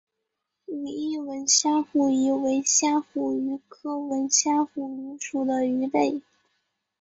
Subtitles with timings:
[0.65, 6.23] 武义吻虾虎鱼为虾虎鱼科吻虾虎鱼属的鱼类。